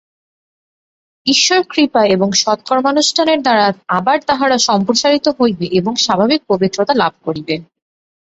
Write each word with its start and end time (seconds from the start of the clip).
ঈশ্বর-কৃপায় 1.25 2.09
এবং 2.09 2.29
সৎকর্মানুষ্ঠানের 2.33 3.39
দ্বারা 3.41 3.65
আবার 3.89 4.17
তাহারা 4.21 4.57
সম্প্রসারিত 4.59 5.25
হইবে 5.39 5.65
এবং 5.79 5.93
স্বাভাবিক 5.95 6.41
পবিত্রতা 6.47 6.93
লাভ 6.93 7.13
করিবে। 7.23 7.55